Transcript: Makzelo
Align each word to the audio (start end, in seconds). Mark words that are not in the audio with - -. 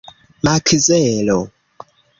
Makzelo 0.43 1.39